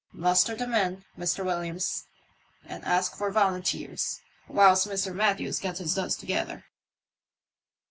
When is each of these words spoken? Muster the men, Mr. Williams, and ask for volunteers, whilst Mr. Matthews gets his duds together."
Muster 0.13 0.55
the 0.55 0.65
men, 0.65 1.05
Mr. 1.15 1.45
Williams, 1.45 2.07
and 2.65 2.83
ask 2.85 3.15
for 3.15 3.29
volunteers, 3.31 4.19
whilst 4.47 4.87
Mr. 4.87 5.13
Matthews 5.13 5.59
gets 5.59 5.77
his 5.77 5.93
duds 5.93 6.15
together." 6.15 6.65